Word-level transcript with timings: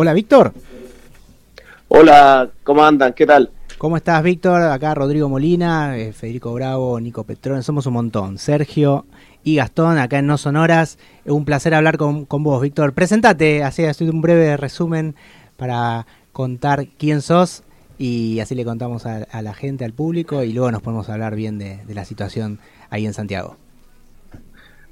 Hola, 0.00 0.14
Víctor. 0.14 0.52
Hola, 1.88 2.48
¿cómo 2.62 2.84
andan? 2.84 3.12
¿Qué 3.14 3.26
tal? 3.26 3.50
¿Cómo 3.78 3.96
estás, 3.96 4.22
Víctor? 4.22 4.62
Acá 4.62 4.94
Rodrigo 4.94 5.28
Molina, 5.28 5.98
eh, 5.98 6.12
Federico 6.12 6.54
Bravo, 6.54 7.00
Nico 7.00 7.24
Petrón, 7.24 7.64
somos 7.64 7.84
un 7.86 7.94
montón. 7.94 8.38
Sergio 8.38 9.06
y 9.42 9.56
Gastón, 9.56 9.98
acá 9.98 10.20
en 10.20 10.28
No 10.28 10.38
Sonoras. 10.38 11.00
Un 11.24 11.44
placer 11.44 11.74
hablar 11.74 11.96
con, 11.98 12.28
vos, 12.28 12.62
Víctor. 12.62 12.92
Presentate, 12.92 13.64
así 13.64 13.82
estoy 13.82 14.08
un 14.08 14.20
breve 14.20 14.56
resumen 14.56 15.16
para 15.56 16.06
contar 16.30 16.86
quién 16.96 17.20
sos 17.20 17.64
y 17.98 18.38
así 18.38 18.54
le 18.54 18.64
contamos 18.64 19.04
a, 19.04 19.42
la 19.42 19.52
gente, 19.52 19.84
al 19.84 19.94
público 19.94 20.44
y 20.44 20.52
luego 20.52 20.70
nos 20.70 20.80
podemos 20.80 21.08
hablar 21.08 21.34
bien 21.34 21.58
de, 21.58 21.80
la 21.88 22.04
situación 22.04 22.60
ahí 22.88 23.04
en 23.04 23.14
Santiago. 23.14 23.56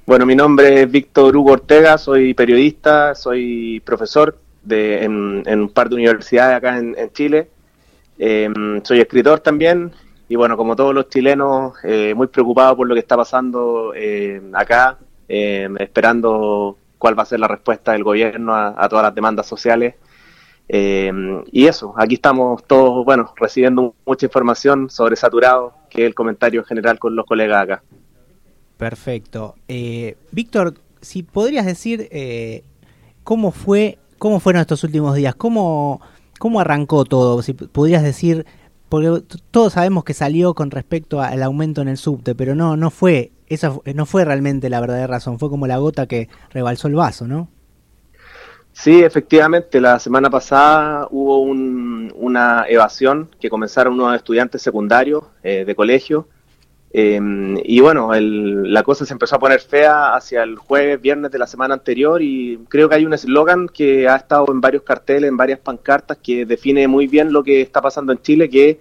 Bueno, 0.05 0.25
mi 0.25 0.35
nombre 0.35 0.81
es 0.81 0.91
Víctor 0.91 1.37
Hugo 1.37 1.53
Ortega, 1.53 1.97
soy 1.97 2.33
periodista, 2.33 3.15
soy 3.15 3.81
profesor 3.85 4.37
de, 4.67 5.03
en, 5.03 5.59
un 5.61 5.69
par 5.69 5.89
de 5.89 5.95
universidades 5.95 6.57
acá 6.57 6.77
en, 6.77 6.95
Chile. 7.13 7.49
Em, 8.19 8.81
soy 8.83 8.99
escritor 8.99 9.39
también 9.39 9.91
y 10.29 10.35
bueno, 10.35 10.57
como 10.57 10.75
todos 10.75 10.93
los 10.93 11.07
chilenos, 11.09 11.73
eh, 11.83 12.13
muy 12.13 12.27
preocupado 12.27 12.75
por 12.75 12.87
lo 12.87 12.93
que 12.93 12.99
está 12.99 13.15
pasando 13.15 13.93
eh, 13.95 14.41
acá, 14.53 14.97
em, 15.27 15.77
esperando 15.77 16.77
cuál 16.97 17.17
va 17.17 17.23
a 17.23 17.27
ser 17.27 17.39
la 17.39 17.47
respuesta 17.47 17.93
del 17.93 18.03
gobierno 18.03 18.53
a, 18.53 18.89
todas 18.89 19.03
las 19.03 19.15
demandas 19.15 19.47
sociales. 19.47 19.95
Y 20.69 21.65
eso, 21.65 21.93
aquí 21.95 22.15
estamos 22.15 22.61
todos, 22.65 23.05
bueno, 23.05 23.33
recibiendo 23.37 23.95
mucha 24.05 24.25
información 24.25 24.89
sobre 24.89 25.15
Saturado, 25.15 25.73
que 25.89 26.01
es 26.01 26.07
el 26.07 26.15
comentario 26.15 26.63
general 26.65 26.99
con 26.99 27.15
los 27.15 27.25
colegas 27.25 27.63
acá. 27.63 27.83
Perfecto. 28.75 29.55
Eh, 29.69 30.17
Víctor, 30.31 30.73
si 30.99 31.23
podrías 31.23 31.65
decir 31.65 32.09
cómo 33.23 33.51
fue 33.51 33.97
¿Cómo 34.17 34.39
fueron 34.39 34.61
estos 34.61 34.83
últimos 34.83 35.15
días? 35.15 35.35
¿Cómo, 35.35 36.01
cómo 36.39 36.59
arrancó 36.59 37.05
todo? 37.05 37.41
Si 37.41 37.53
podrías 37.53 38.03
decir, 38.03 38.45
porque 38.89 39.23
todos 39.51 39.73
sabemos 39.73 40.03
que 40.03 40.13
salió 40.13 40.53
con 40.53 40.71
respecto 40.71 41.21
al 41.21 41.43
aumento 41.43 41.81
en 41.81 41.87
el 41.87 41.97
subte, 41.97 42.35
pero 42.35 42.55
no, 42.55 42.77
no 42.77 42.89
fue, 42.89 43.31
esa 43.47 43.73
no 43.93 44.05
fue 44.05 44.25
realmente 44.25 44.69
la 44.69 44.79
verdadera 44.79 45.07
razón, 45.07 45.39
fue 45.39 45.49
como 45.49 45.67
la 45.67 45.77
gota 45.77 46.07
que 46.07 46.29
rebalsó 46.51 46.87
el 46.87 46.95
vaso, 46.95 47.27
¿no? 47.27 47.49
Sí, 48.71 49.03
efectivamente, 49.03 49.81
la 49.81 49.97
semana 49.97 50.29
pasada 50.29 51.07
hubo 51.09 51.41
una 51.41 52.65
evasión 52.69 53.27
que 53.39 53.49
comenzaron 53.49 53.93
unos 53.93 54.15
estudiantes 54.15 54.61
secundarios 54.61 55.23
eh, 55.41 55.65
de 55.65 55.75
colegio 55.75 56.27
Em, 56.99 57.59
y 57.63 57.79
bueno, 57.79 58.09
la 58.11 58.81
cosa 58.81 59.05
se 59.05 59.13
empezó 59.13 59.35
a 59.35 59.39
poner 59.39 59.59
fea 59.59 60.15
hacia 60.15 60.41
el 60.41 60.55
jueves, 60.55 60.99
viernes 60.99 61.29
de 61.29 61.37
la 61.37 61.45
semana 61.45 61.75
anterior 61.75 62.23
y 62.23 62.57
creo 62.69 62.89
que 62.89 62.95
hay 62.95 63.05
un 63.05 63.13
eslogan 63.13 63.67
que 63.67 64.07
ha 64.07 64.15
estado 64.15 64.47
en 64.49 64.59
varios 64.59 64.81
carteles, 64.81 65.29
en 65.29 65.37
varias 65.37 65.59
pancartas, 65.59 66.17
que 66.17 66.47
define 66.47 66.87
muy 66.87 67.05
bien 67.05 67.31
lo 67.31 67.43
que 67.43 67.61
está 67.61 67.81
pasando 67.81 68.13
en 68.13 68.21
Chile, 68.23 68.49
que 68.49 68.79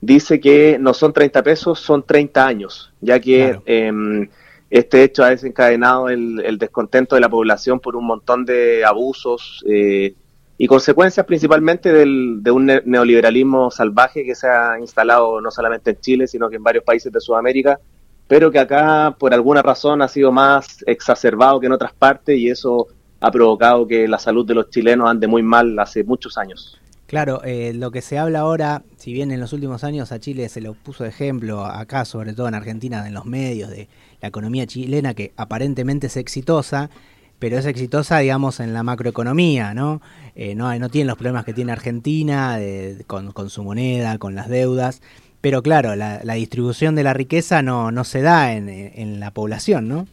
dice 0.00 0.38
que 0.38 0.78
no 0.78 0.94
son 0.94 1.12
30 1.12 1.42
pesos, 1.42 1.80
son 1.80 2.04
30 2.04 2.46
años, 2.46 2.92
ya 3.00 3.18
que 3.18 3.58
em, 3.66 4.28
este 4.70 5.02
hecho 5.02 5.24
ha 5.24 5.30
desencadenado 5.30 6.10
el, 6.10 6.40
el, 6.44 6.58
descontento 6.58 7.16
de 7.16 7.22
la 7.22 7.28
población 7.28 7.80
por 7.80 7.96
un 7.96 8.06
montón 8.06 8.44
de 8.44 8.84
abusos, 8.84 9.64
eh, 9.68 10.14
y 10.60 10.66
consecuencias 10.66 11.24
principalmente 11.24 11.92
del, 11.92 12.42
de 12.42 12.50
un 12.50 12.66
neoliberalismo 12.66 13.70
salvaje 13.70 14.24
que 14.24 14.34
se 14.34 14.48
ha 14.48 14.78
instalado 14.80 15.40
no 15.40 15.52
solamente 15.52 15.90
en 15.90 16.00
Chile, 16.00 16.26
sino 16.26 16.50
que 16.50 16.56
en 16.56 16.64
varios 16.64 16.82
países 16.82 17.12
de 17.12 17.20
Sudamérica, 17.20 17.78
pero 18.26 18.50
que 18.50 18.58
acá 18.58 19.14
por 19.16 19.32
alguna 19.32 19.62
razón 19.62 20.02
ha 20.02 20.08
sido 20.08 20.32
más 20.32 20.84
exacerbado 20.86 21.60
que 21.60 21.66
en 21.66 21.72
otras 21.72 21.92
partes 21.92 22.36
y 22.36 22.50
eso 22.50 22.88
ha 23.20 23.30
provocado 23.30 23.86
que 23.86 24.08
la 24.08 24.18
salud 24.18 24.44
de 24.44 24.54
los 24.54 24.68
chilenos 24.68 25.08
ande 25.08 25.28
muy 25.28 25.44
mal 25.44 25.78
hace 25.78 26.02
muchos 26.02 26.36
años. 26.36 26.78
Claro, 27.06 27.40
eh, 27.44 27.72
lo 27.72 27.90
que 27.90 28.02
se 28.02 28.18
habla 28.18 28.40
ahora, 28.40 28.82
si 28.96 29.12
bien 29.12 29.30
en 29.30 29.40
los 29.40 29.52
últimos 29.52 29.82
años 29.82 30.12
a 30.12 30.18
Chile 30.18 30.48
se 30.48 30.60
lo 30.60 30.74
puso 30.74 31.04
de 31.04 31.10
ejemplo, 31.10 31.64
acá 31.64 32.04
sobre 32.04 32.34
todo 32.34 32.48
en 32.48 32.54
Argentina, 32.54 33.06
en 33.06 33.14
los 33.14 33.24
medios 33.24 33.70
de 33.70 33.88
la 34.20 34.28
economía 34.28 34.66
chilena 34.66 35.14
que 35.14 35.32
aparentemente 35.36 36.08
es 36.08 36.16
exitosa, 36.16 36.90
pero 37.38 37.58
es 37.58 37.66
exitosa, 37.66 38.18
digamos, 38.18 38.60
en 38.60 38.74
la 38.74 38.82
macroeconomía, 38.82 39.74
¿no? 39.74 40.00
Eh, 40.34 40.54
no, 40.54 40.76
no 40.78 40.88
tiene 40.88 41.08
los 41.08 41.16
problemas 41.16 41.44
que 41.44 41.52
tiene 41.52 41.72
Argentina 41.72 42.58
con, 43.06 43.50
su 43.50 43.64
moneda, 43.64 44.18
con 44.18 44.34
las 44.34 44.48
deudas, 44.48 45.00
pero 45.40 45.62
claro, 45.62 45.94
la, 45.94 46.34
distribución 46.34 46.94
de 46.94 47.04
la 47.04 47.14
riqueza 47.14 47.62
no, 47.62 47.90
no 47.90 48.04
se 48.04 48.22
da 48.22 48.52
en, 48.54 49.20
la 49.20 49.30
población, 49.32 49.88
¿no? 49.88 50.06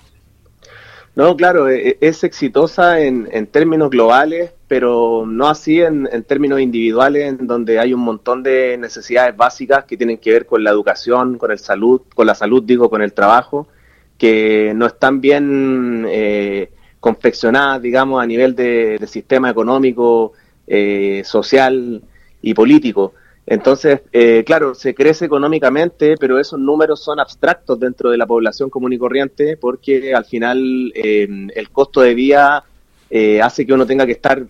No, 1.15 1.37
claro, 1.37 1.69
e, 1.69 1.89
e, 1.89 1.97
es 2.01 2.23
exitosa 2.23 2.99
en, 2.99 3.47
términos 3.47 3.89
globales, 3.89 4.51
pero 4.67 5.25
no 5.25 5.47
así 5.47 5.81
en, 5.81 6.07
en, 6.11 6.23
términos 6.23 6.59
individuales, 6.59 7.29
en 7.29 7.47
donde 7.47 7.79
hay 7.79 7.93
un 7.93 8.01
montón 8.01 8.43
de 8.43 8.77
necesidades 8.77 9.35
básicas 9.35 9.85
que 9.85 9.97
tienen 9.97 10.17
que 10.17 10.31
ver 10.31 10.45
con 10.45 10.63
la 10.63 10.71
educación, 10.71 11.37
con 11.37 11.51
el 11.51 11.59
salud, 11.59 12.01
con 12.13 12.27
la 12.27 12.35
salud, 12.35 12.63
digo, 12.63 12.89
con 12.89 13.01
el 13.01 13.13
trabajo, 13.13 13.67
que 14.17 14.73
no 14.75 14.85
están 14.85 15.21
bien 15.21 16.05
eh, 16.07 16.69
confeccionadas, 17.05 17.83
digamos, 17.83 18.19
a 18.19 18.25
nivel 18.25 18.55
de, 18.55 18.99
sistema 19.05 19.51
económico, 19.51 20.33
eh, 20.65 21.21
social 21.23 22.01
y 22.41 22.53
político. 22.55 23.13
Entonces, 23.45 24.01
eh, 24.11 24.43
claro, 24.43 24.73
se 24.73 24.95
crece 24.95 25.25
económicamente, 25.25 26.15
pero 26.19 26.39
esos 26.39 26.59
números 26.59 27.03
son 27.03 27.19
abstractos 27.19 27.79
dentro 27.79 28.09
de 28.09 28.17
la 28.17 28.25
población 28.25 28.71
común 28.71 28.91
y 28.93 28.97
corriente 28.97 29.55
porque 29.55 30.15
al 30.15 30.25
final 30.25 30.91
eh, 30.95 31.27
el 31.53 31.69
costo 31.69 32.01
de 32.01 32.15
vida 32.15 32.63
hace 33.43 33.67
que 33.67 33.73
uno 33.73 33.85
tenga 33.85 34.07
que 34.07 34.13
estar 34.13 34.43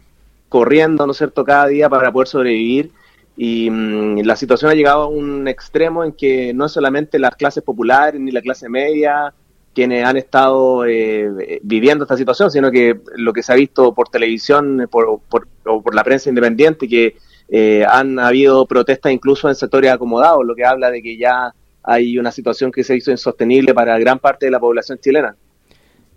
corriendo, 0.48 1.06
¿no 1.06 1.12
es 1.12 1.18
cierto?, 1.18 1.44
cada 1.44 1.68
día 1.68 1.90
para 1.90 2.10
poder 2.10 2.30
sobrevivir. 2.30 2.92
Y 3.36 3.70
mm, 3.70 4.20
la 4.20 4.38
situación 4.38 4.72
ha 4.72 4.76
llegado 4.76 5.02
a 5.02 5.08
un 5.08 5.50
extremo 5.50 6.06
en 6.06 6.14
que 6.14 6.54
no 6.54 6.68
es 6.68 6.72
solamente 6.72 7.20
las 7.20 7.36
clases 7.36 7.64
populares 7.64 8.22
ni 8.22 8.32
la 8.32 8.42
clase 8.42 8.70
media 8.70 9.34
quienes 9.75 10.06
han 10.06 10.18
estado 10.18 10.86
eh, 10.86 11.59
viviendo 11.62 12.06
esta 12.06 12.18
situación, 12.18 12.50
sino 12.50 12.72
que 12.72 13.02
lo 13.18 13.34
que 13.34 13.44
se 13.44 13.52
ha 13.52 13.56
visto 13.56 13.94
por 13.94 14.08
televisión 14.09 14.88
por, 14.90 15.19
por, 15.30 15.47
o 15.66 15.84
por 15.84 15.94
la 15.94 16.03
prensa 16.03 16.30
independiente, 16.30 16.88
que 16.88 17.18
eh, 17.50 17.85
han 17.88 18.18
habido 18.18 18.66
protestas 18.66 19.12
incluso 19.12 19.50
en 19.50 19.56
sectores 19.56 19.91
acomodados, 19.91 20.46
lo 20.46 20.56
que 20.56 20.66
habla 20.66 20.90
de 20.90 21.02
que 21.02 21.18
ya 21.18 21.53
hay 21.84 22.18
una 22.18 22.31
situación 22.31 22.72
que 22.72 22.84
se 22.84 22.96
hizo 22.96 23.12
insostenible 23.12 23.74
para 23.74 24.00
gran 24.00 24.18
parte 24.18 24.46
de 24.46 24.52
la 24.52 24.59
población 24.59 24.97
chilena. 24.97 25.35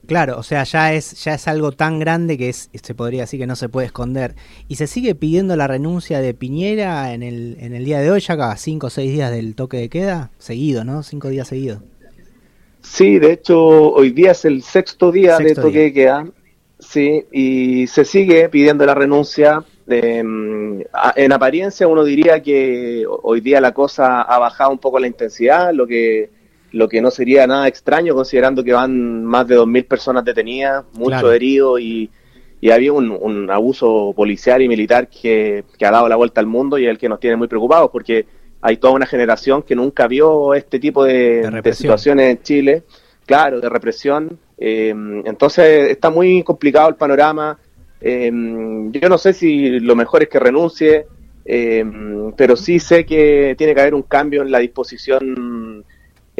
Claro, 0.07 0.39
o 0.39 0.43
sea, 0.43 0.65
ya 0.65 0.95
es, 0.95 1.23
ya 1.23 1.35
es 1.35 1.49
algo 1.49 1.73
tan 1.73 1.99
grande 1.99 2.39
que 2.39 2.49
es, 2.49 2.71
se 2.73 2.95
podría 2.95 3.23
decir 3.23 3.41
que 3.41 3.47
no 3.47 3.57
se 3.57 3.69
puede 3.69 3.89
esconder. 3.89 4.37
Y 4.67 4.77
se 4.77 4.87
sigue 4.87 5.15
pidiendo 5.15 5.55
la 5.57 5.67
renuncia 5.67 6.21
de 6.21 6.33
Piñera 6.33 7.13
en 7.13 7.23
el, 7.23 7.59
en 7.61 7.75
el 7.75 7.85
día 7.85 7.99
de 7.99 8.11
hoy, 8.11 8.21
ya 8.21 8.35
acá 8.35 8.57
cinco 8.57 8.87
o 8.87 8.91
seis 8.91 9.13
días 9.13 9.31
del 9.31 9.55
toque 9.55 9.77
de 9.77 9.91
queda, 9.91 10.31
seguido, 10.39 10.85
¿no? 10.85 11.03
Cinco 11.03 11.29
días 11.29 11.49
seguidos. 11.49 11.83
Sí, 12.81 13.19
de 13.19 13.33
hecho, 13.33 13.59
hoy 13.59 14.11
día 14.11 14.33
es 14.33 14.45
el 14.45 14.63
sexto 14.63 15.13
día 15.13 15.39
de 15.39 15.55
toque 15.55 15.81
de 15.81 15.93
queda. 15.93 16.27
Sí, 16.79 17.25
y 17.33 17.87
se 17.89 18.05
sigue 18.05 18.49
pidiendo 18.49 18.87
la 18.87 18.95
renuncia. 18.95 19.65
Em, 19.89 20.81
en 21.17 21.33
apariencia, 21.33 21.89
uno 21.89 22.05
diría 22.05 22.43
que 22.43 23.05
hoy 23.23 23.41
día 23.41 23.61
la 23.61 23.73
cosa 23.73 24.23
ha 24.23 24.39
bajado 24.39 24.71
un 24.71 24.79
poco 24.79 24.99
la 24.99 25.07
intensidad, 25.07 25.73
lo 25.73 25.87
que 25.87 26.31
lo 26.71 26.89
que 26.89 27.01
no 27.01 27.11
sería 27.11 27.47
nada 27.47 27.67
extraño 27.67 28.15
considerando 28.15 28.63
que 28.63 28.73
van 28.73 29.25
más 29.25 29.47
de 29.49 29.59
2.000 29.59 29.87
personas 29.87 30.25
detenidas, 30.25 30.85
muchos 30.93 31.33
heridos 31.33 31.81
y, 31.81 32.11
y 32.61 32.71
había 32.71 32.93
un, 32.93 33.11
un, 33.11 33.51
abuso 33.51 34.13
policial 34.15 34.61
y 34.61 34.69
militar 34.69 35.09
que, 35.09 35.65
que, 35.79 35.87
ha 35.87 35.91
dado 35.91 36.09
la 36.09 36.17
vuelta 36.17 36.41
al 36.41 36.47
mundo 36.47 36.79
y 36.79 36.87
el 36.87 36.99
que 36.99 37.09
nos 37.09 37.21
tiene 37.21 37.37
muy 37.37 37.49
preocupados 37.49 37.91
porque 37.91 38.27
hay 38.61 38.77
toda 38.77 38.95
una 38.95 39.07
generación 39.07 39.63
que 39.63 39.77
nunca 39.77 40.07
vio 40.07 40.55
este 40.55 40.79
tipo 40.79 41.05
de, 41.05 41.63
situaciones 41.73 42.31
en 42.31 42.43
Chile, 42.43 42.83
claro, 43.25 43.61
de 43.61 43.69
represión. 43.69 44.39
Eh, 44.59 44.95
entonces 45.25 45.91
está 45.91 46.11
muy 46.11 46.43
complicado 46.43 46.89
el 46.89 46.97
panorama. 46.97 47.59
Eh, 48.01 48.31
yo 48.93 49.09
no 49.09 49.19
sé 49.19 49.33
si 49.33 49.79
lo 49.81 49.95
mejor 49.95 50.23
es 50.23 50.29
que 50.29 50.41
renuncie, 50.41 51.07
eh, 51.45 51.85
pero 52.37 52.57
sí 52.57 52.79
sé 52.79 53.07
que 53.07 53.55
tiene 53.57 53.75
que 53.75 53.81
haber 53.81 53.95
un 53.95 54.03
cambio 54.03 54.43
en 54.43 54.51
la 54.51 54.59
disposición 54.59 55.85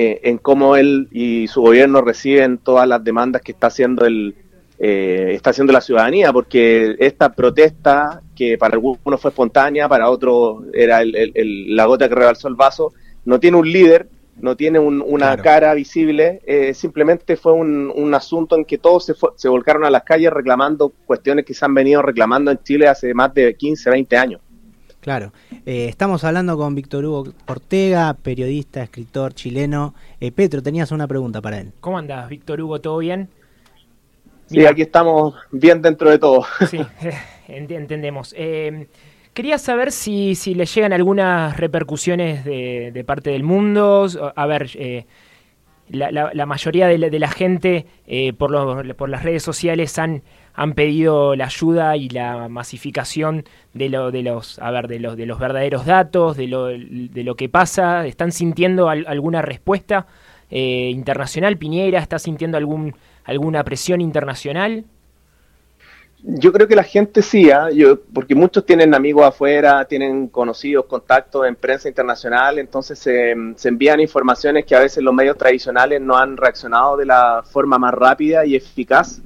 en 0.01 0.39
cómo 0.39 0.77
él 0.77 1.09
y 1.11 1.49
su 1.49 1.61
gobierno 1.61 2.03
reciben 2.03 2.59
todas 2.59 2.87
las 2.87 3.03
demandas 3.03 3.43
que 3.43 3.51
está 3.51 3.67
haciendo 3.67 4.07
el, 4.07 4.33
eh, 4.81 5.33
está 5.35 5.51
haciendo 5.51 5.73
la 5.73 5.81
ciudadanía, 5.81 6.33
porque 6.33 6.95
esta 7.01 7.33
protesta, 7.33 8.23
que 8.37 8.57
para 8.57 8.75
algunos 8.75 9.21
fue 9.21 9.31
espontánea, 9.31 9.89
para 9.89 10.09
otros 10.09 10.65
era 10.73 11.01
la 11.05 11.85
gota 11.87 12.09
que 12.09 12.15
rebalsó 12.15 12.47
el 12.47 12.55
vaso, 12.55 12.93
no 13.25 13.41
tiene 13.41 13.57
un 13.57 13.71
líder, 13.71 14.09
no 14.37 14.57
tiene 14.57 14.79
una 14.79 15.37
cara 15.39 15.75
visible, 15.75 16.41
eh, 16.47 16.73
simplemente 16.75 17.37
fue 17.37 17.53
un, 17.55 18.15
asunto 18.15 18.57
en 18.57 18.65
que 18.65 18.79
todos 18.79 19.05
se, 19.05 19.15
se 19.35 19.49
volcaron 19.49 19.85
a 19.85 19.91
las 19.91 20.05
calles 20.05 20.33
reclamando 20.33 20.93
cuestiones 21.07 21.45
que 21.45 21.55
se 21.55 21.65
han 21.65 21.75
venido 21.75 22.01
reclamando 22.01 22.53
en 22.53 22.59
Chile 22.63 22.87
hace 22.87 23.13
más 23.15 23.35
de 23.35 23.55
15, 23.55 23.91
20 23.91 24.17
años. 24.17 24.41
Claro, 25.01 25.33
eh, 25.67 25.87
estamos 25.89 26.23
hablando 26.23 26.57
con 26.57 26.75
Víctor 26.77 27.05
Hugo 27.05 27.33
Ortega, 27.47 28.15
periodista, 28.15 28.83
escritor 28.83 29.35
chileno. 29.35 29.95
Petro, 30.35 30.63
tenías 30.63 30.93
una 30.93 31.09
pregunta 31.09 31.41
para 31.41 31.59
él. 31.59 31.73
¿Cómo 31.81 31.99
andas, 31.99 32.29
Víctor 32.29 32.61
Hugo? 32.61 32.81
¿Todo 32.81 32.99
bien? 32.99 33.29
Sí, 34.49 34.65
aquí 34.65 34.83
estamos 34.83 35.35
bien 35.51 35.83
dentro 35.83 36.11
de 36.11 36.19
todo. 36.19 36.45
Sí, 36.69 36.81
entendemos. 37.49 38.35
Eh, 38.37 38.87
quería 39.35 39.59
saber 39.59 39.93
si, 39.93 40.35
si 40.35 40.55
le 40.55 40.65
llegan 40.65 40.93
algunas 40.93 41.57
repercusiones 41.57 42.45
de, 42.45 43.05
parte 43.07 43.31
del 43.31 43.43
mundo. 43.43 44.07
A 44.35 44.47
ver, 44.47 44.71
eh, 44.75 45.05
la, 45.91 46.47
mayoría 46.47 46.89
de 46.89 47.19
la, 47.19 47.29
gente 47.29 47.87
eh, 48.07 48.33
por, 48.33 48.97
por 48.97 49.09
las 49.11 49.23
redes 49.23 49.43
sociales 49.43 49.99
han, 49.99 50.23
han 50.55 50.73
pedido 50.73 51.37
la 51.37 51.47
ayuda 51.47 51.97
y 51.97 52.09
la 52.09 52.49
masificación 52.49 53.45
de, 53.75 53.91
lo, 53.91 54.11
de 54.11 54.23
los 54.23 54.59
a 54.61 54.71
ver 54.71 54.89
de 54.89 54.99
los 54.99 55.17
de 55.17 55.27
los 55.27 55.39
verdaderos 55.39 55.87
datos 55.87 56.37
de 56.37 56.47
lo, 56.47 56.67
de 56.67 57.23
lo 57.23 57.37
que 57.37 57.49
pasa 57.49 58.07
están 58.07 58.33
sintiendo 58.33 58.91
alguna 58.91 59.41
respuesta 59.41 60.07
internacional 60.51 61.57
Piñera 61.57 62.01
está 62.01 62.19
sintiendo 62.19 62.59
algún 62.59 62.95
alguna 63.29 63.63
presión 63.63 64.01
internacional? 64.01 64.85
Yo 66.21 66.53
creo 66.53 66.67
que 66.67 66.75
la 66.75 66.83
gente 66.83 67.23
sí, 67.23 67.51
¿ah? 67.51 67.69
porque 68.13 68.35
muchos 68.35 68.67
tienen 68.67 68.93
amigos 68.95 69.25
afuera, 69.25 69.85
tienen 69.85 70.27
conocidos, 70.29 70.87
contactos 70.87 71.47
en 71.47 71.55
prensa 71.55 71.89
internacional, 71.89 72.59
entonces 72.59 72.99
se, 72.99 73.31
envían 73.69 74.01
informaciones 74.01 74.65
que 74.65 74.75
a 74.75 74.81
veces 74.81 75.05
los 75.05 75.15
medios 75.15 75.37
tradicionales 75.37 76.01
no 76.01 76.17
han 76.17 76.37
reaccionado 76.37 76.97
de 76.97 77.07
la 77.07 77.45
forma 77.49 77.79
más 77.79 77.95
rápida 77.95 78.45
y 78.45 78.57
eficaz. 78.57 79.21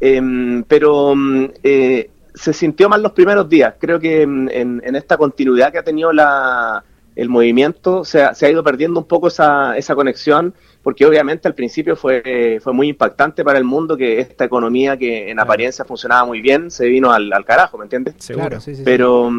Em, 0.00 0.62
pero 0.64 1.14
mm, 1.16 1.46
eh, 1.62 2.10
se 2.32 2.52
sintió 2.52 2.88
mal 2.88 3.02
los 3.02 3.12
primeros 3.12 3.48
días. 3.48 3.74
Creo 3.78 3.98
que 3.98 4.26
mm, 4.26 4.48
en, 4.50 4.96
esta 4.96 5.16
continuidad 5.16 5.72
que 5.72 5.78
ha 5.78 5.82
tenido 5.82 6.12
la, 6.12 6.84
el 7.16 7.28
movimiento 7.28 8.04
se 8.04 8.22
ha, 8.22 8.34
se 8.34 8.46
ha 8.46 8.50
ido 8.50 8.62
perdiendo 8.62 9.00
un 9.00 9.06
poco 9.06 9.28
esa, 9.28 9.76
esa 9.76 9.94
conexión 9.94 10.54
porque 10.82 11.04
obviamente 11.04 11.46
al 11.46 11.54
principio 11.54 11.96
fue, 11.96 12.58
fue 12.62 12.72
muy 12.72 12.88
impactante 12.88 13.44
para 13.44 13.58
el 13.58 13.64
mundo 13.64 13.96
que 13.96 14.20
esta 14.20 14.44
economía 14.44 14.96
que 14.96 15.30
en 15.30 15.38
apariencia 15.38 15.84
funcionaba 15.84 16.24
muy 16.24 16.40
bien 16.40 16.70
se 16.70 16.86
vino 16.86 17.12
al, 17.12 17.30
carajo, 17.44 17.76
¿me 17.78 17.84
entiendes? 17.84 18.14
Seguro, 18.18 18.60
sí, 18.60 18.74
sí, 18.74 18.82
pero, 18.84 19.30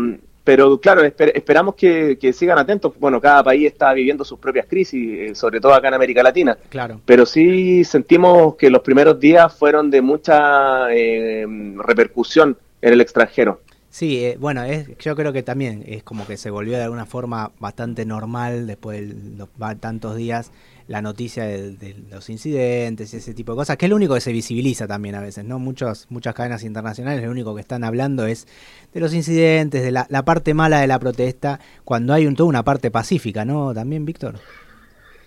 pero 0.44 0.80
claro, 0.80 1.04
esperamos 1.04 1.76
que, 1.76 2.18
sigan 2.34 2.60
atentos. 2.60 2.94
Bueno, 3.00 3.20
cada 3.20 3.44
país 3.44 3.68
está 3.68 3.94
viviendo 3.94 4.24
sus 4.24 4.40
propias 4.40 4.68
crisis, 4.68 5.32
eh, 5.32 5.36
sobre 5.36 5.60
todo 5.60 5.74
acá 5.74 5.88
en 5.88 5.96
América 5.96 6.22
Latina. 6.22 6.58
Claro. 6.70 7.02
Pero 7.06 7.26
sí 7.26 7.84
sentimos 7.84 8.56
que 8.56 8.70
los 8.70 8.82
primeros 8.82 9.20
días 9.20 9.54
fueron 9.54 9.90
de 9.90 10.02
mucha 10.02 10.92
eh, 10.94 11.46
repercusión 11.78 12.58
en 12.82 12.94
el 12.94 13.02
extranjero. 13.02 13.62
Sí, 13.92 14.24
eh, 14.24 14.38
bueno, 14.40 14.64
es, 14.64 14.88
yo 15.00 15.18
creo 15.18 15.34
que 15.34 15.44
también 15.44 15.84
es 15.86 16.02
como 16.02 16.26
que 16.26 16.38
se 16.38 16.50
volvió 16.50 16.78
de 16.78 16.84
alguna 16.84 17.06
forma 17.06 17.52
bastante 17.60 18.06
normal 18.06 18.66
después 18.66 19.02
de 19.02 19.76
tantos 19.82 20.16
días 20.16 20.50
la 20.88 21.02
noticia 21.02 21.46
de, 21.46 21.96
los 22.10 22.30
incidentes 22.30 23.14
y 23.14 23.18
ese 23.18 23.34
tipo 23.34 23.52
de 23.52 23.58
cosas, 23.58 23.76
que 23.76 23.88
es 23.88 23.90
lo 23.90 23.98
único 23.98 24.14
que 24.14 24.22
se 24.22 24.32
visibiliza 24.32 24.88
también 24.88 25.16
a 25.16 25.20
veces, 25.20 25.44
¿no? 25.44 25.60
Muchos, 25.60 26.08
muchas 26.10 26.34
cadenas 26.34 26.64
internacionales 26.64 27.24
lo 27.24 27.32
único 27.32 27.54
que 27.54 27.60
están 27.60 27.84
hablando 27.84 28.26
es 28.26 28.48
de 28.94 29.02
los 29.02 29.14
incidentes, 29.14 29.84
de 29.84 29.92
la, 29.92 30.06
parte 30.24 30.54
mala 30.54 30.80
de 30.80 30.88
la 30.88 30.98
protesta, 30.98 31.60
cuando 31.84 32.14
hay 32.14 32.28
un, 32.28 32.36
toda 32.38 32.48
una 32.48 32.64
parte 32.64 32.92
pacífica, 32.92 33.44
¿no? 33.44 33.74
También, 33.74 34.06
Víctor. 34.06 34.36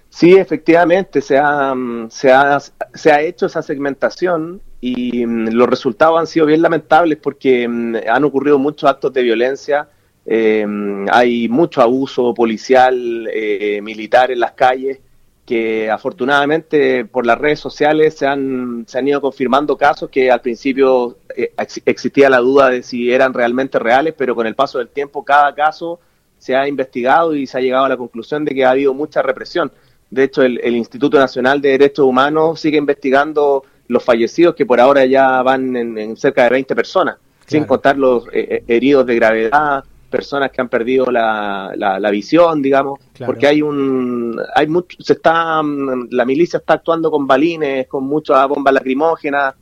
Sí, 0.09 0.33
efectivamente, 0.33 1.21
se 1.21 1.37
ha, 1.37 1.75
se 2.09 2.33
ha, 2.33 2.59
se 2.61 3.13
ha 3.13 3.21
hecho 3.21 3.45
esa 3.47 3.61
segmentación 3.61 4.63
y 4.87 5.25
mm, 5.25 5.49
los 5.53 5.67
resultados 5.67 6.21
han 6.21 6.27
sido 6.27 6.45
bien 6.45 6.61
lamentables 6.61 7.17
porque 7.17 7.67
mm, 7.67 7.97
han 8.07 8.25
ocurrido 8.25 8.59
muchos 8.59 8.91
actos 8.91 9.15
de 9.15 9.23
violencia, 9.23 9.89
eh, 10.27 10.67
hay 11.11 11.49
mucho 11.49 11.81
abuso 11.81 12.35
policial, 12.35 13.27
eh, 13.33 13.81
militar 13.83 14.31
en 14.31 14.41
las 14.41 14.53
calles 14.53 15.01
que 15.47 15.91
afortunadamente 15.91 17.05
por 17.07 17.25
las 17.25 17.39
redes 17.39 17.61
sociales 17.61 18.15
se 18.15 18.27
han, 18.27 18.85
se 18.87 18.99
han 18.99 19.09
ido 19.09 19.21
confirmando 19.23 19.77
casos 19.77 20.11
que 20.11 20.31
al 20.31 20.43
principio 20.43 21.17
eh, 21.35 21.53
existía 21.87 22.29
la 22.29 22.39
duda 22.39 22.69
de 22.69 22.83
si 22.83 23.11
eran 23.11 23.33
realmente 23.33 23.79
reales, 23.79 24.15
pero 24.17 24.35
con 24.35 24.47
el 24.47 24.55
paso 24.55 24.79
del 24.79 24.89
tiempo 24.89 25.25
cada 25.25 25.55
caso 25.55 25.99
se 26.39 26.55
ha 26.55 26.69
investigado 26.69 27.35
y 27.35 27.47
se 27.47 27.57
ha 27.57 27.63
llegado 27.63 27.87
a 27.87 27.89
la 27.89 27.97
conclusión 27.97 28.45
de 28.45 28.55
que 28.55 28.67
ha 28.67 28.71
habido 28.73 28.93
mucha 28.93 29.23
represión. 29.23 29.73
De 30.11 30.25
hecho, 30.25 30.43
el, 30.43 30.77
Instituto 30.77 31.19
Nacional 31.19 31.61
de 31.61 31.71
Derechos 31.71 32.07
Humanos 32.07 32.61
sigue 32.61 32.79
investigando 32.79 33.65
los 33.89 34.03
fallecidos, 34.03 34.55
que 34.55 34.67
por 34.67 34.81
ahora 34.81 35.05
ya 35.05 35.43
van 35.43 35.77
en, 35.77 36.17
cerca 36.17 36.45
de 36.45 36.51
20 36.51 36.75
personas, 36.75 37.17
sin 37.47 37.65
contar 37.65 37.99
los 37.99 38.27
eh, 38.29 38.31
eh, 38.33 38.65
heridos 38.67 39.07
de 39.07 39.15
gravedad, 39.15 39.85
personas 40.11 40.51
que 40.51 40.61
han 40.61 40.69
perdido 40.69 41.07
la, 41.11 41.73
la, 41.77 42.11
visión, 42.11 42.63
digamos, 42.63 43.01
porque 43.27 43.49
hay 43.49 43.63
un, 43.63 44.41
hay 44.55 44.69
mucho, 44.69 44.97
se 45.01 45.15
está, 45.15 45.63
mm, 45.63 46.09
la 46.11 46.25
milicia 46.25 46.59
está 46.59 46.75
actuando 46.75 47.11
con 47.11 47.27
balines, 47.27 47.89
con 47.89 48.05
muchas 48.05 48.47
bombas 48.49 48.73
lacrimógenas, 48.75 49.55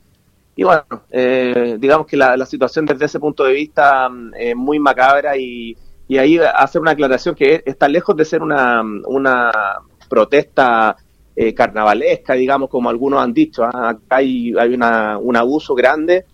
y 0.55 0.63
bueno, 0.63 0.83
eh, 1.09 1.77
digamos 1.79 2.05
que 2.05 2.15
la, 2.15 2.45
situación 2.45 2.85
desde 2.85 3.05
ese 3.05 3.19
punto 3.19 3.43
de 3.43 3.53
vista 3.53 4.07
mm, 4.07 4.31
es 4.37 4.55
muy 4.55 4.79
macabra 4.79 5.35
y, 5.35 5.75
y 6.07 6.17
ahí 6.17 6.37
hacer 6.37 6.81
una 6.81 6.91
aclaración 6.91 7.33
que 7.33 7.63
está 7.65 7.87
lejos 7.87 8.15
de 8.15 8.25
ser 8.25 8.43
una, 8.43 8.83
una 9.05 9.51
protesta 10.07 10.95
eh, 11.35 11.53
carnavalesca, 11.53 12.33
digamos, 12.33 12.69
como 12.69 12.89
algunos 12.89 13.21
han 13.21 13.33
dicho. 13.33 13.63
¿ah? 13.63 13.97
hay, 14.09 14.53
hay 14.57 14.73
una, 14.73 15.17
un 15.17 15.35
abuso 15.35 15.75
grande 15.75 16.25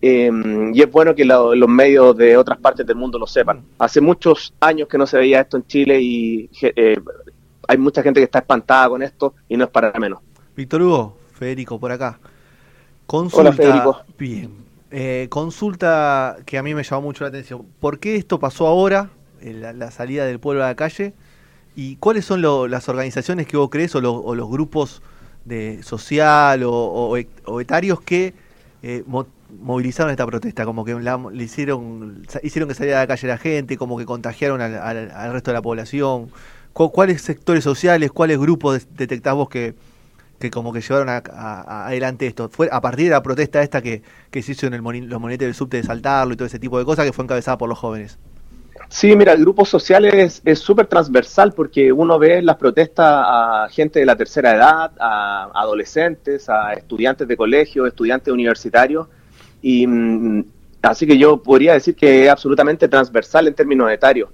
Em, 0.00 0.74
y 0.74 0.82
es 0.82 0.90
bueno 0.90 1.14
que 1.14 1.24
los 1.24 1.68
medios 1.68 2.16
de 2.16 2.36
otras 2.36 2.58
partes 2.58 2.86
del 2.86 2.96
mundo 2.96 3.18
lo 3.18 3.26
sepan. 3.26 3.64
Hace 3.78 4.00
muchos 4.00 4.52
años 4.60 4.88
que 4.88 4.98
no 4.98 5.06
se 5.06 5.18
veía 5.18 5.40
esto 5.40 5.56
en 5.56 5.66
Chile 5.66 6.00
y 6.00 6.50
eh, 6.62 6.96
hay 7.66 7.78
mucha 7.78 8.02
gente 8.02 8.20
que 8.20 8.24
está 8.24 8.40
espantada 8.40 8.90
con 8.90 9.02
esto 9.02 9.34
y 9.48 9.56
no 9.56 9.64
es 9.64 9.70
para 9.70 9.92
menos. 9.98 10.20
Víctor 10.54 10.82
Hugo, 10.82 11.16
Federico, 11.32 11.80
por 11.80 11.92
acá. 11.92 12.18
Consulta, 13.06 13.48
Hola, 13.48 13.52
Federico. 13.52 14.00
Bien. 14.18 14.66
Eh, 14.90 15.26
consulta 15.30 16.36
que 16.44 16.58
a 16.58 16.62
mí 16.62 16.74
me 16.74 16.82
llamó 16.82 17.02
mucho 17.02 17.24
la 17.24 17.28
atención. 17.28 17.66
¿Por 17.80 17.98
qué 17.98 18.16
esto 18.16 18.38
pasó 18.38 18.66
ahora, 18.66 19.10
la, 19.42 19.90
salida 19.90 20.24
del 20.26 20.38
pueblo 20.38 20.62
a 20.62 20.68
la 20.68 20.74
calle? 20.76 21.14
¿Y 21.76 21.96
cuáles 21.96 22.24
son 22.24 22.40
las 22.70 22.88
organizaciones 22.88 23.46
que 23.46 23.58
vos 23.58 23.68
crees 23.68 23.94
o, 23.94 24.00
los 24.00 24.48
grupos 24.48 25.02
de 25.44 25.82
social 25.82 26.62
o, 26.64 27.16
etarios 27.60 28.00
que 28.00 28.32
eh, 28.82 29.04
movilizaron 29.60 30.10
esta 30.10 30.24
protesta, 30.26 30.64
como 30.64 30.86
que 30.86 30.94
le 30.94 31.44
hicieron, 31.44 32.26
hicieron 32.42 32.68
que 32.68 32.74
saliera 32.74 33.00
a 33.00 33.02
la 33.02 33.06
calle 33.06 33.28
la 33.28 33.36
gente, 33.36 33.76
como 33.76 33.98
que 33.98 34.06
contagiaron 34.06 34.62
al, 34.62 35.32
resto 35.32 35.50
de 35.50 35.54
la 35.54 35.62
población. 35.62 36.30
¿Cuáles 36.72 37.20
sectores 37.20 37.62
sociales, 37.62 38.10
cuáles 38.10 38.38
grupos 38.38 38.86
detectás 38.96 39.34
vos 39.34 39.50
que, 39.50 39.74
que 40.38 40.50
como 40.50 40.72
que 40.72 40.80
llevaron 40.80 41.10
adelante 41.10 42.26
esto? 42.26 42.48
Fue 42.48 42.70
a 42.72 42.80
partir 42.80 43.06
de 43.06 43.10
la 43.10 43.22
protesta 43.22 43.62
esta 43.62 43.82
que, 43.82 44.02
que 44.30 44.42
se 44.42 44.52
hizo 44.52 44.66
en 44.66 44.72
el 44.72 44.82
los 44.82 45.20
monetes 45.20 45.46
del 45.46 45.54
subte 45.54 45.76
de 45.76 45.82
saltarlo 45.82 46.32
y 46.32 46.36
todo 46.38 46.46
ese 46.46 46.58
tipo 46.58 46.78
de 46.78 46.86
cosas 46.86 47.04
que 47.04 47.12
fue 47.12 47.24
encabezada 47.24 47.58
por 47.58 47.68
los 47.68 47.78
jóvenes. 47.78 48.18
Sí, 48.88 49.14
mira, 49.16 49.32
el 49.32 49.40
grupo 49.40 49.64
social 49.64 50.04
es 50.04 50.42
súper 50.58 50.86
transversal 50.86 51.52
porque 51.52 51.92
uno 51.92 52.18
ve 52.18 52.40
las 52.42 52.56
protestas 52.56 53.06
a 53.08 53.68
gente 53.70 54.00
de 54.00 54.06
la 54.06 54.16
tercera 54.16 54.54
edad, 54.54 54.92
a 54.98 55.50
adolescentes, 55.54 56.48
a 56.48 56.72
estudiantes 56.72 57.26
de 57.28 57.36
colegio, 57.36 57.86
estudiantes 57.86 58.32
universitarios, 58.32 59.08
y 59.62 59.86
mm, 59.86 60.44
así 60.82 61.06
que 61.06 61.18
yo 61.18 61.42
podría 61.42 61.74
decir 61.74 61.94
que 61.94 62.24
es 62.24 62.30
absolutamente 62.30 62.88
transversal 62.88 63.48
en 63.48 63.54
términos 63.54 63.90
etarios. 63.90 64.30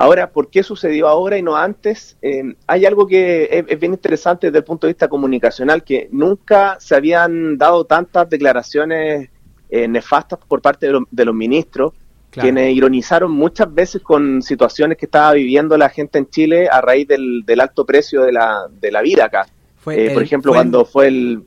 Ahora, 0.00 0.30
¿por 0.30 0.48
qué 0.48 0.62
sucedió 0.62 1.08
ahora 1.08 1.38
y 1.38 1.42
no 1.42 1.56
antes? 1.56 2.16
Eh, 2.22 2.54
hay 2.68 2.86
algo 2.86 3.04
que 3.08 3.64
es, 3.68 3.80
bien 3.80 3.94
interesante 3.94 4.46
desde 4.46 4.58
el 4.58 4.64
punto 4.64 4.86
de 4.86 4.92
vista 4.92 5.08
comunicacional, 5.08 5.82
que 5.82 6.08
nunca 6.12 6.76
se 6.78 6.94
habían 6.94 7.58
dado 7.58 7.84
tantas 7.84 8.30
declaraciones 8.30 9.28
eh, 9.68 9.88
nefastas 9.88 10.38
por 10.46 10.62
parte 10.62 10.86
de, 11.10 11.24
los 11.24 11.34
ministros, 11.34 11.94
quienes 12.30 12.74
ironizaron 12.74 13.32
muchas 13.32 13.72
veces 13.72 14.02
con 14.02 14.42
situaciones 14.42 14.98
que 14.98 15.06
estaba 15.06 15.32
viviendo 15.32 15.76
la 15.76 15.88
gente 15.88 16.18
en 16.18 16.28
Chile 16.28 16.68
a 16.70 16.80
raíz 16.80 17.08
del, 17.08 17.60
alto 17.60 17.84
precio 17.84 18.22
de 18.22 18.32
la, 18.32 18.66
de 18.80 18.92
la 18.92 19.02
vida 19.02 19.26
acá. 19.26 19.46
Eh, 19.90 20.10
por 20.12 20.22
ejemplo, 20.22 20.52
cuando 20.52 20.84
fue 20.84 21.08
el 21.08 21.42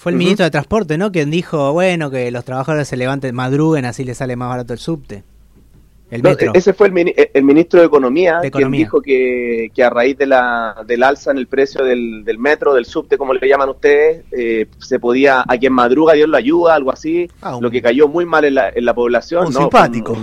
fue 0.00 0.12
el 0.12 0.18
ministro 0.18 0.44
de 0.44 0.50
Transporte, 0.50 0.96
¿no? 0.96 1.12
Quien 1.12 1.30
dijo, 1.30 1.74
bueno, 1.74 2.10
que 2.10 2.30
los 2.30 2.42
trabajadores 2.46 2.88
se 2.88 2.96
levanten, 2.96 3.34
madruguen, 3.34 3.84
así 3.84 4.02
les 4.02 4.16
sale 4.16 4.34
más 4.34 4.48
barato 4.48 4.72
el 4.72 4.78
subte. 4.78 5.24
El 6.10 6.24
metro. 6.24 6.50
ese 6.54 6.72
fue 6.72 6.88
el, 6.88 7.44
ministro 7.44 7.80
de 7.80 7.86
Economía, 7.86 8.40
quien 8.50 8.70
dijo 8.72 9.00
que, 9.00 9.70
que, 9.72 9.84
a 9.84 9.90
raíz 9.90 10.18
de 10.18 10.26
la, 10.26 10.82
del 10.84 11.04
alza 11.04 11.30
en 11.30 11.38
el 11.38 11.46
precio 11.46 11.84
del, 11.84 12.24
del 12.24 12.38
metro, 12.38 12.74
del 12.74 12.84
subte, 12.84 13.16
como 13.16 13.32
le 13.32 13.48
llaman 13.48 13.68
ustedes, 13.68 14.24
eh, 14.32 14.66
se 14.78 14.98
podía, 14.98 15.44
a 15.46 15.56
quien 15.56 15.72
madruga 15.72 16.14
Dios 16.14 16.28
lo 16.28 16.36
ayuda, 16.36 16.74
algo 16.74 16.92
así, 16.92 17.30
ah, 17.42 17.58
lo 17.60 17.70
que 17.70 17.80
cayó 17.80 18.08
muy 18.08 18.26
mal 18.26 18.44
en 18.44 18.56
la, 18.56 18.70
en 18.70 18.84
la 18.84 18.92
población. 18.92 19.46
Un 19.46 19.52
simpático. 19.52 20.16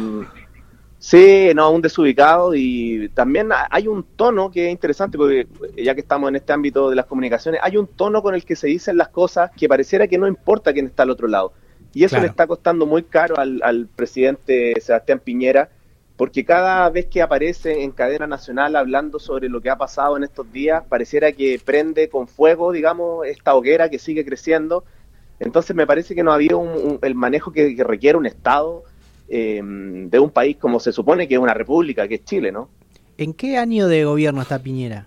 Sí, 1.00 1.52
no, 1.56 1.72
un 1.72 1.82
desubicado 1.82 2.54
y 2.54 3.10
también 3.14 3.50
hay 3.70 3.88
un 3.88 4.04
tono 4.04 4.52
que 4.52 4.66
es 4.66 4.72
interesante 4.72 5.18
porque 5.18 5.48
ya 5.82 5.94
que 5.94 6.02
estamos 6.02 6.28
en 6.28 6.36
este 6.36 6.52
ámbito 6.52 6.90
de 6.90 6.98
las 6.98 7.06
comunicaciones, 7.06 7.62
hay 7.64 7.78
un 7.78 7.88
tono 7.88 8.22
con 8.22 8.36
el 8.36 8.44
que 8.44 8.58
se 8.58 8.68
dicen 8.68 8.98
las 8.98 9.10
cosas 9.10 9.52
que 9.56 9.70
pareciera 9.70 10.08
que 10.08 10.18
no 10.18 10.28
importa 10.28 10.74
quién 10.74 10.88
está 10.88 11.04
al 11.04 11.12
otro 11.12 11.28
lado. 11.28 11.54
Y 11.94 12.04
eso 12.04 12.20
le 12.20 12.28
está 12.28 12.46
costando 12.46 12.86
muy 12.86 13.04
caro 13.04 13.38
al, 13.38 13.62
al 13.64 13.88
presidente 13.88 14.74
Sebastián 14.82 15.22
Piñera 15.24 15.70
porque 16.18 16.44
cada 16.44 16.90
vez 16.90 17.06
que 17.06 17.22
aparece 17.22 17.84
en 17.84 17.92
cadena 17.92 18.26
nacional 18.26 18.76
hablando 18.76 19.20
sobre 19.20 19.50
lo 19.50 19.62
que 19.62 19.70
ha 19.70 19.78
pasado 19.78 20.18
en 20.18 20.24
estos 20.24 20.52
días, 20.52 20.84
pareciera 20.90 21.32
que 21.32 21.62
prende 21.64 22.10
con 22.10 22.28
fuego, 22.28 22.72
digamos, 22.72 23.26
esta 23.28 23.54
hoguera 23.54 23.90
que 23.90 24.00
sigue 24.00 24.26
creciendo 24.26 24.84
Entonces 25.40 25.76
me 25.76 25.86
parece 25.86 26.16
que 26.16 26.24
no 26.24 26.34
había 26.34 26.58
un, 26.58 26.98
el 27.04 27.14
manejo 27.14 27.52
que, 27.52 27.76
requiere 27.84 28.18
un 28.18 28.26
Estado 28.26 28.84
eh, 29.30 29.62
de 29.64 30.20
un 30.20 30.32
país 30.32 30.58
como 30.58 30.80
se 30.80 30.92
supone 30.92 31.28
que 31.28 31.36
es 31.36 31.40
una 31.40 31.54
república, 31.54 32.08
que 32.08 32.16
es 32.16 32.26
Chile, 32.26 32.52
¿no? 32.52 32.70
¿En 33.20 33.34
qué 33.34 33.58
año 33.58 33.88
de 33.88 34.04
gobierno 34.04 34.42
está 34.42 34.58
Piñera? 34.58 35.06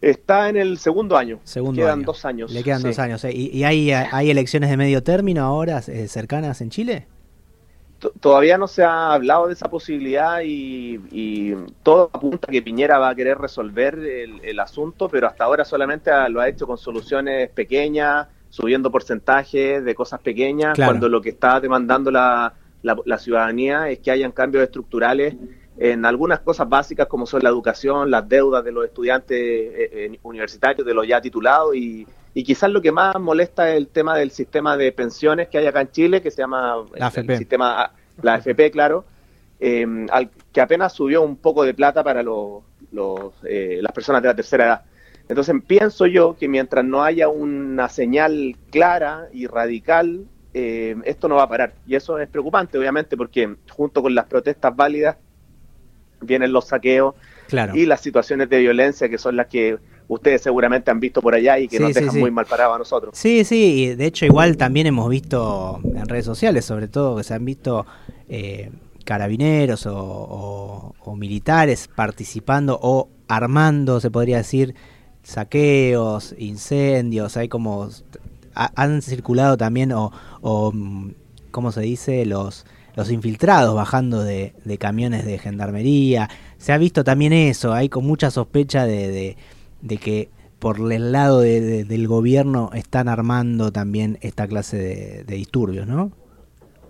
Está 0.00 0.48
en 0.48 0.56
el 0.56 0.78
segundo 0.78 1.16
año. 1.16 1.38
Segundo 1.44 1.80
quedan 1.80 2.02
dos 2.02 2.24
años. 2.24 2.52
Le 2.52 2.62
quedan 2.62 2.82
dos 2.82 2.98
años. 2.98 3.24
¿Y, 3.24 3.64
hay, 3.64 3.90
hay, 3.90 4.30
elecciones 4.30 4.68
de 4.68 4.76
medio 4.76 5.02
término 5.02 5.42
ahora 5.42 5.80
eh, 5.86 6.08
cercanas 6.08 6.60
en 6.60 6.70
Chile? 6.70 7.06
Todavía 8.20 8.58
no 8.58 8.66
se 8.66 8.82
ha 8.82 9.12
hablado 9.12 9.46
de 9.46 9.54
esa 9.54 9.68
posibilidad 9.68 10.40
y, 10.44 11.54
todo 11.82 12.10
apunta 12.12 12.46
a 12.48 12.52
que 12.52 12.62
Piñera 12.62 12.98
va 12.98 13.10
a 13.10 13.14
querer 13.14 13.38
resolver 13.38 13.98
el, 13.98 14.60
asunto, 14.60 15.08
pero 15.08 15.26
hasta 15.26 15.44
ahora 15.44 15.64
solamente 15.64 16.10
lo 16.30 16.40
ha 16.40 16.48
hecho 16.48 16.66
con 16.66 16.78
soluciones 16.78 17.50
pequeñas, 17.50 18.28
subiendo 18.48 18.90
porcentajes 18.90 19.84
de 19.84 19.94
cosas 19.94 20.20
pequeñas, 20.20 20.76
cuando 20.76 21.08
lo 21.08 21.20
que 21.20 21.30
está 21.30 21.60
demandando 21.60 22.10
la, 22.10 22.54
la 22.82 23.18
ciudadanía 23.18 23.88
es 23.90 23.98
que 23.98 24.10
hayan 24.10 24.32
cambios 24.32 24.64
estructurales 24.64 25.34
en 25.76 26.04
algunas 26.06 26.40
cosas 26.40 26.68
básicas 26.68 27.06
como 27.08 27.26
son 27.26 27.42
la 27.42 27.48
educación, 27.48 28.10
las 28.10 28.28
deudas 28.28 28.64
de 28.64 28.72
los 28.72 28.84
estudiantes 28.84 29.36
eh, 29.38 29.90
eh, 29.92 30.18
universitarios, 30.22 30.86
de 30.86 30.94
los 30.94 31.06
ya 31.06 31.20
titulados 31.20 31.74
y, 31.74 32.06
quizás 32.42 32.70
lo 32.70 32.82
que 32.82 32.90
más 32.90 33.18
molesta 33.20 33.70
es 33.70 33.76
el 33.76 33.88
tema 33.88 34.16
del 34.16 34.30
sistema 34.32 34.76
de 34.76 34.90
pensiones 34.90 35.48
que 35.48 35.58
hay 35.58 35.66
acá 35.66 35.82
en 35.82 35.90
Chile, 35.92 36.20
que 36.20 36.30
se 36.30 36.42
llama 36.42 36.84
la 36.96 37.06
AFP. 37.06 37.36
sistema, 37.38 37.92
la 38.22 38.34
AFP, 38.34 38.70
claro, 38.72 39.04
em, 39.60 40.06
al, 40.10 40.30
que 40.52 40.60
apenas 40.60 40.92
subió 40.92 41.22
un 41.22 41.36
poco 41.36 41.62
de 41.64 41.74
plata 41.74 42.02
para 42.02 42.22
los, 42.22 42.62
eh, 43.44 43.78
las 43.80 43.92
personas 43.92 44.20
de 44.22 44.28
la 44.28 44.34
tercera 44.34 44.64
edad. 44.64 44.82
Entonces 45.28 45.54
pienso 45.66 46.06
yo 46.06 46.36
que 46.36 46.48
mientras 46.48 46.84
no 46.84 47.02
haya 47.02 47.28
una 47.28 47.88
señal 47.88 48.56
clara 48.70 49.28
y 49.32 49.46
radical, 49.46 50.26
esto 50.52 51.28
no 51.28 51.36
va 51.36 51.44
a 51.44 51.48
parar. 51.48 51.74
Y 51.84 51.96
eso 51.96 52.18
es 52.18 52.28
preocupante, 52.28 52.78
obviamente, 52.78 53.16
porque 53.16 53.56
junto 53.70 54.02
con 54.02 54.14
las 54.14 54.26
protestas 54.26 54.74
válidas 54.76 55.16
vienen 56.20 56.52
los 56.52 56.66
saqueos 56.66 57.14
y 57.74 57.86
las 57.86 58.00
situaciones 58.00 58.48
de 58.48 58.58
violencia 58.58 59.08
que 59.08 59.18
son 59.18 59.36
las 59.36 59.46
que 59.46 59.78
ustedes 60.08 60.42
seguramente 60.42 60.90
han 60.90 61.00
visto 61.00 61.22
por 61.22 61.34
allá 61.34 61.58
y 61.58 61.68
que 61.68 61.80
nos 61.80 61.94
dejan 61.94 62.18
muy 62.18 62.30
mal 62.30 62.46
parados 62.46 62.76
a 62.76 62.78
nosotros. 62.78 63.16
Sí, 63.16 63.44
sí, 63.44 63.94
de 63.94 64.06
hecho 64.06 64.26
igual 64.26 64.56
también 64.56 64.86
hemos 64.86 65.08
visto 65.08 65.80
en 65.84 66.06
redes 66.06 66.24
sociales, 66.24 66.64
sobre 66.64 66.88
todo, 66.88 67.16
que 67.16 67.24
se 67.24 67.34
han 67.34 67.44
visto 67.44 67.86
eh, 68.28 68.70
carabineros 69.04 69.86
o, 69.88 70.94
militares 71.16 71.88
participando 71.94 72.78
o 72.82 73.08
armando, 73.28 74.00
se 74.00 74.10
podría 74.10 74.38
decir, 74.38 74.74
saqueos, 75.22 76.34
incendios, 76.38 77.36
hay 77.36 77.48
como... 77.48 77.88
han 78.54 79.00
circulado 79.00 79.56
también 79.56 79.92
o, 79.92 80.12
o, 80.40 80.72
mm, 80.72 81.12
¿cómo 81.50 81.70
se 81.72 81.82
dice? 81.82 82.26
Los 82.26 82.66
los 82.96 83.10
infiltrados 83.10 83.74
bajando 83.74 84.22
de, 84.22 84.52
camiones 84.78 85.24
de 85.24 85.38
gendarmería. 85.38 86.28
Se 86.58 86.72
ha 86.72 86.78
visto 86.78 87.04
también 87.04 87.32
eso, 87.32 87.72
hay 87.72 87.88
con 87.88 88.06
mucha 88.06 88.30
sospecha 88.30 88.86
de, 88.86 89.36
que 90.00 90.28
por 90.58 90.92
el 90.92 91.12
lado 91.12 91.40
del 91.40 92.08
gobierno 92.08 92.70
están 92.72 93.08
armando 93.08 93.70
también 93.70 94.18
esta 94.22 94.46
clase 94.46 95.24
de, 95.26 95.34
disturbios, 95.36 95.86
¿no? 95.86 96.10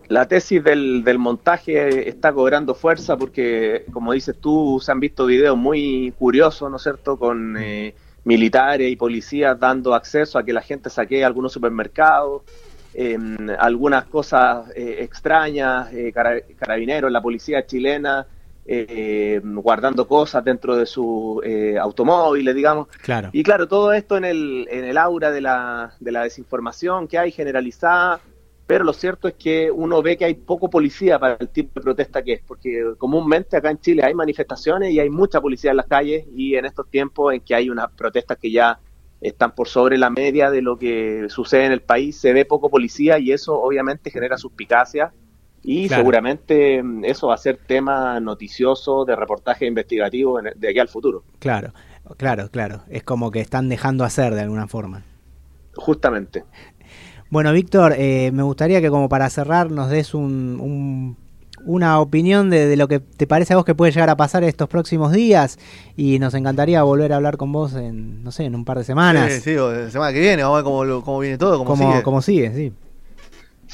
La 0.08 0.28
tesis 0.28 0.62
del, 0.62 1.02
montaje 1.18 2.08
está 2.08 2.32
cobrando 2.32 2.74
fuerza 2.74 3.16
porque, 3.16 3.86
como 3.92 4.12
dices 4.12 4.36
tú, 4.40 4.80
se 4.80 4.92
han 4.92 5.00
visto 5.00 5.26
videos 5.26 5.56
muy 5.56 6.12
curiosos, 6.18 6.70
¿no 6.70 6.76
es 6.76 6.82
cierto?, 6.82 7.18
con 7.18 7.56
eh, 7.56 7.94
militares 8.24 8.92
y 8.92 8.96
policías 8.96 9.58
dando 9.58 9.94
acceso 9.94 10.38
a 10.38 10.44
que 10.44 10.52
la 10.52 10.60
gente 10.62 10.90
saquee 10.90 11.24
algunos 11.24 11.52
supermercados, 11.52 12.42
algunas 13.58 14.04
cosas 14.04 14.70
eh, 14.76 14.98
extrañas, 15.00 15.92
eh, 15.92 16.12
carabineros, 16.12 17.10
la 17.10 17.20
policía 17.20 17.66
chilena, 17.66 18.26
eh, 18.66 19.40
guardando 19.42 20.06
cosas 20.08 20.44
dentro 20.44 20.76
de 20.76 20.86
sus 20.86 21.42
automóviles, 21.80 22.54
digamos. 22.54 22.88
Claro. 23.02 23.30
Y 23.32 23.42
claro, 23.42 23.68
todo 23.68 23.92
esto 23.92 24.16
en 24.16 24.24
el, 24.24 24.66
en 24.70 24.84
el 24.84 24.98
aura 24.98 25.30
de 25.30 25.40
la, 25.40 25.94
de 26.00 26.12
la 26.12 26.22
desinformación 26.22 27.08
que 27.08 27.18
hay 27.18 27.30
generalizada, 27.30 28.20
pero 28.66 28.84
lo 28.84 28.92
cierto 28.92 29.28
es 29.28 29.34
que 29.34 29.70
uno 29.70 30.02
ve 30.02 30.16
que 30.16 30.24
hay 30.24 30.34
poco 30.34 30.70
policía 30.70 31.18
para 31.18 31.36
el 31.38 31.48
tipo 31.48 31.72
de 31.74 31.82
protesta 31.82 32.22
que 32.22 32.34
es, 32.34 32.40
porque 32.46 32.94
comúnmente 32.96 33.56
acá 33.56 33.70
en 33.70 33.78
Chile 33.78 34.02
hay 34.04 34.14
manifestaciones 34.14 34.90
y 34.92 35.00
hay 35.00 35.10
mucha 35.10 35.40
policía 35.40 35.72
en 35.72 35.76
las 35.76 35.86
calles 35.86 36.24
y 36.34 36.54
en 36.54 36.64
estos 36.64 36.88
tiempos 36.88 37.34
en 37.34 37.40
que 37.40 37.54
hay 37.54 37.68
unas 37.68 37.90
protestas 37.92 38.38
que 38.38 38.50
ya 38.50 38.78
están 39.20 39.54
por 39.54 39.68
sobre 39.68 39.98
la 39.98 40.10
media 40.10 40.50
de 40.50 40.62
lo 40.62 40.78
que 40.78 41.26
sucede 41.28 41.66
en 41.66 41.72
el 41.72 41.82
país, 41.82 42.16
se 42.16 42.32
ve 42.32 42.44
poco 42.44 42.70
policía 42.70 43.18
y 43.18 43.32
eso 43.32 43.60
obviamente 43.60 44.10
genera 44.10 44.38
suspicacia 44.38 45.12
y 45.64 45.88
seguramente 45.88 46.82
mm, 46.82 47.04
eso 47.04 47.28
va 47.28 47.34
a 47.34 47.38
ser 47.38 47.58
tema 47.66 48.20
noticioso 48.20 49.04
de 49.04 49.16
reportaje 49.16 49.66
investigativo 49.66 50.40
de 50.40 50.68
aquí 50.68 50.78
al 50.78 50.88
futuro. 50.88 51.24
Claro, 51.38 51.72
claro, 52.16 52.50
claro, 52.50 52.82
es 52.88 53.02
como 53.02 53.30
que 53.30 53.40
están 53.40 53.68
dejando 53.68 54.04
hacer 54.04 54.34
de 54.34 54.42
alguna 54.42 54.68
forma. 54.68 55.02
Justamente. 55.74 56.44
Bueno, 57.30 57.52
Víctor, 57.52 57.94
eh, 57.96 58.30
me 58.32 58.42
gustaría 58.42 58.80
que 58.80 58.90
como 58.90 59.08
para 59.08 59.28
cerrar 59.30 59.70
nos 59.70 59.90
des 59.90 60.14
un 60.14 61.16
una 61.66 62.00
opinión 62.00 62.50
de, 62.50 62.76
lo 62.76 62.88
que 62.88 63.00
te 63.00 63.26
parece 63.26 63.54
a 63.54 63.56
vos 63.56 63.64
que 63.64 63.74
puede 63.74 63.92
llegar 63.92 64.10
a 64.10 64.16
pasar 64.16 64.44
estos 64.44 64.68
próximos 64.68 65.12
días 65.12 65.58
y 65.96 66.18
nos 66.18 66.34
encantaría 66.34 66.82
volver 66.82 67.12
a 67.12 67.16
hablar 67.16 67.36
con 67.36 67.52
vos 67.52 67.74
en, 67.74 68.22
no 68.22 68.30
sé, 68.32 68.44
en 68.44 68.54
un 68.54 68.64
par 68.64 68.78
de 68.78 68.84
semanas. 68.84 69.32
Sí, 69.32 69.40
sí, 69.40 69.54
la 69.54 69.90
semana 69.90 70.12
que 70.12 70.20
viene, 70.20 70.42
vamos 70.42 70.60
a 70.60 70.62
ver 70.62 71.02
cómo, 71.02 71.18
viene 71.18 71.38
todo, 71.38 71.64
cómo, 71.64 71.76
sigue. 71.76 72.02
Cómo 72.02 72.22
sigue, 72.22 72.52
sí. 72.54 72.72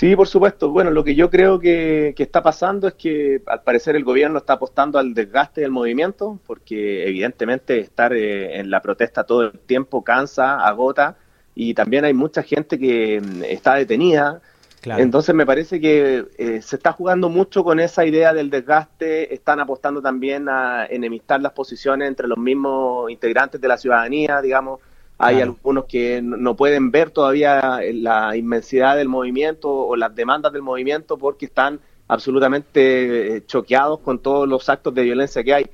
Sí, 0.01 0.17
por 0.17 0.29
supuesto. 0.29 0.71
Bueno, 0.71 0.91
lo 0.91 1.05
que 1.05 1.15
yo 1.15 1.29
creo 1.29 1.59
que, 1.61 2.15
está 2.17 2.43
pasando 2.43 2.89
es 2.89 2.95
que 2.95 3.43
al 3.45 3.61
parecer 3.61 3.97
el 3.97 4.03
gobierno 4.03 4.39
está 4.39 4.55
apostando 4.55 4.99
al 4.99 5.13
desgaste 5.13 5.61
del 5.61 5.73
movimiento, 5.73 6.41
porque 6.47 7.07
evidentemente 7.07 7.81
estar 7.81 8.15
eh, 8.15 8.59
en 8.59 8.71
la 8.71 8.81
protesta 8.81 9.25
todo 9.25 9.43
el 9.43 9.59
tiempo 9.59 10.03
cansa, 10.03 10.67
agota, 10.67 11.19
y 11.55 11.75
también 11.75 12.07
hay 12.07 12.15
mucha 12.15 12.43
gente 12.43 12.79
que 12.79 13.21
mm, 13.21 13.45
está 13.45 13.75
detenida, 13.75 14.41
entonces 14.87 15.35
me 15.35 15.45
parece 15.45 15.79
que 15.83 16.25
eh, 16.39 16.63
se 16.63 16.77
está 16.77 16.93
jugando 16.93 17.29
mucho 17.29 17.63
con 17.63 17.79
esa 17.79 18.07
idea 18.07 18.33
del 18.33 18.49
desgaste, 18.49 19.35
están 19.35 19.61
apostando 19.61 20.01
también 20.01 20.49
a 20.49 20.87
enemistar 20.87 21.43
las 21.43 21.53
posiciones 21.53 22.09
entre 22.09 22.27
los 22.27 22.39
mismos 22.39 23.11
integrantes 23.11 23.61
de 23.61 23.69
la 23.69 23.77
ciudadanía, 23.77 24.41
digamos, 24.41 24.81
hay 25.21 25.41
algunos 25.41 25.85
que 25.85 26.23
no 26.23 26.57
pueden 26.57 26.91
ver 26.91 27.11
todavía 27.11 27.81
la 27.93 28.37
inmensidad 28.37 28.97
del 28.97 29.09
movimiento 29.09 29.71
o 29.71 29.95
las 29.97 30.15
demandas 30.15 30.53
del 30.53 30.63
movimiento 30.63 31.19
porque 31.19 31.47
están 31.47 31.79
absolutamente 32.09 33.37
eh, 33.37 33.47
choqueados 33.47 34.01
con 34.01 34.19
todos 34.19 34.49
los 34.49 34.69
actos 34.69 34.95
de 34.95 35.03
violencia 35.03 35.45
que 35.45 35.55
hay. 35.55 35.71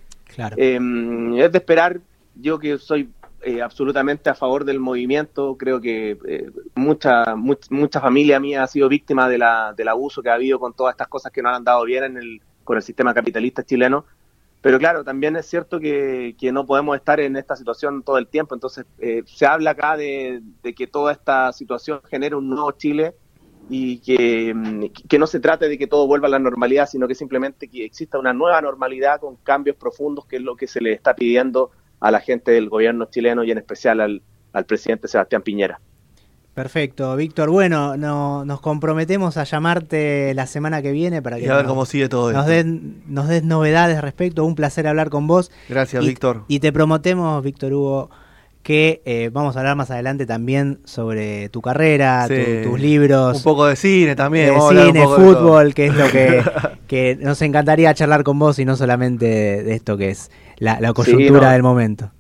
Em, 0.57 1.35
es 1.38 1.50
de 1.50 1.59
esperar, 1.59 2.00
yo 2.35 2.59
que 2.59 2.76
soy 2.76 3.09
eh, 3.43 3.62
absolutamente 3.62 4.29
a 4.29 4.35
favor 4.35 4.65
del 4.65 4.81
movimiento. 4.81 5.57
Creo 5.57 5.81
que 5.81 6.19
eh, 6.26 6.50
mucha, 6.75 7.37
mucha 7.37 8.00
familia 8.00 8.41
mía 8.41 8.65
ha 8.65 8.67
sido 8.67 8.88
víctima 8.88 9.29
de 9.29 9.38
la, 9.38 9.73
del 9.75 9.88
abuso 9.88 10.23
que 10.23 10.29
ha 10.29 10.35
habido 10.35 10.59
con 10.59 10.75
todas 10.75 10.93
estas 10.95 11.09
cosas 11.09 11.33
que 11.33 11.41
no 11.41 11.49
han 11.49 11.55
andado 11.55 11.85
bien 11.85 12.05
en 12.05 12.17
el, 12.17 12.43
con 12.65 12.76
el 12.76 12.83
sistema 12.83 13.15
capitalista 13.15 13.62
chileno. 13.62 14.05
Pero 14.67 14.81
claro, 14.81 15.05
también 15.05 15.37
es 15.37 15.47
cierto 15.47 15.79
que, 15.79 16.35
no 16.53 16.67
podemos 16.67 16.97
estar 16.97 17.21
en 17.21 17.37
esta 17.37 17.55
situación 17.55 18.03
todo 18.03 18.19
el 18.19 18.27
tiempo. 18.27 18.53
Entonces, 18.53 18.85
eh, 18.99 19.23
se 19.25 19.47
habla 19.47 19.71
acá 19.71 19.97
de, 19.97 20.43
que 20.77 20.89
toda 20.89 21.13
esta 21.13 21.53
situación 21.53 22.01
genera 22.11 22.37
un 22.37 22.51
nuevo 22.51 22.73
Chile 22.73 23.15
y 23.71 23.99
que, 23.99 24.91
que, 25.09 25.21
no 25.21 25.29
se 25.29 25.39
trate 25.39 25.69
de 25.69 25.79
que 25.79 25.87
todo 25.87 26.09
vuelva 26.09 26.27
a 26.27 26.33
la 26.33 26.41
normalidad, 26.41 26.89
sino 26.89 27.07
que 27.07 27.15
simplemente 27.15 27.69
que 27.69 27.85
exista 27.85 28.19
una 28.19 28.33
nueva 28.33 28.61
normalidad 28.61 29.21
con 29.21 29.37
cambios 29.37 29.77
profundos, 29.77 30.27
que 30.27 30.35
es 30.35 30.43
lo 30.43 30.57
que 30.57 30.67
se 30.67 30.81
le 30.81 30.93
está 30.93 31.15
pidiendo 31.15 31.71
a 32.01 32.11
la 32.11 32.19
gente 32.19 32.51
del 32.51 32.69
gobierno 32.69 33.05
chileno 33.05 33.45
y 33.45 33.53
en 33.53 33.59
especial 33.59 34.01
al, 34.01 34.65
presidente 34.67 35.07
Sebastián 35.07 35.43
Piñera. 35.43 35.81
Perfecto, 36.57 37.15
Víctor. 37.17 37.51
Bueno, 37.51 37.99
no, 37.99 38.47
nos 38.47 38.63
comprometemos 38.63 39.37
a 39.37 39.45
llamarte 39.45 40.33
la 40.33 40.47
semana 40.47 40.81
que 40.81 40.91
viene 40.91 41.21
para 41.21 41.39
que 41.39 41.51
a 41.51 41.57
ver 41.57 41.67
cómo 41.67 41.85
sigue 41.85 42.09
todo 42.09 42.33
nos, 42.33 42.47
den, 42.47 43.03
nos 43.07 43.29
des 43.29 43.45
novedades 43.45 44.01
respecto. 44.01 44.43
Un 44.43 44.55
placer 44.55 44.87
hablar 44.87 45.11
con 45.11 45.27
vos. 45.27 45.53
Gracias, 45.69 46.03
Víctor. 46.03 46.45
Y 46.49 46.61
te 46.61 46.73
promotemos, 46.73 47.45
Víctor 47.45 47.75
Hugo, 47.75 48.11
que 48.63 49.03
eh, 49.05 49.29
vamos 49.31 49.55
a 49.55 49.59
hablar 49.59 49.77
más 49.77 49.91
adelante 49.91 50.25
también 50.25 50.81
sobre 50.87 51.51
tu 51.51 51.61
carrera, 51.61 52.27
tus 52.27 52.81
libros. 52.81 53.37
Un 53.37 53.43
poco 53.43 53.67
de 53.67 53.77
cine 53.77 54.17
también. 54.17 54.55
De 54.55 54.61
cine, 54.87 55.05
fútbol, 55.05 55.75
que 55.75 55.89
es 55.89 55.95
lo 55.95 56.09
que, 56.09 56.43
que 56.87 57.19
nos 57.21 57.43
encantaría 57.43 57.93
charlar 57.93 58.25
con 58.25 58.39
vos 58.39 58.59
y 58.59 58.65
no 58.65 58.77
solamente 58.77 59.27
de 59.63 59.75
esto 59.75 59.99
que 59.99 60.09
es 60.09 60.31
la, 60.57 60.95
coyuntura 60.95 61.53
del 61.53 61.63
momento. 61.63 62.13